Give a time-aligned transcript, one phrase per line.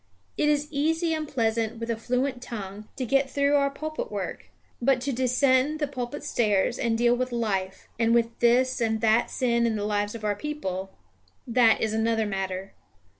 [0.35, 4.47] It is easy and pleasant with a fluent tongue to get through our pulpit work;
[4.81, 9.29] but to descend the pulpit stairs and deal with life, and with this and that
[9.29, 10.89] sin in the lives of our people,
[11.45, 12.73] that is another matter.